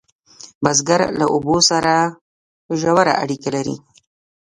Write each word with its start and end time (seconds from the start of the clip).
بزګر 0.63 1.01
له 1.19 1.25
اوبو 1.33 1.55
سره 1.69 1.93
ژوره 2.79 3.13
اړیکه 3.23 3.49
لري 3.55 3.75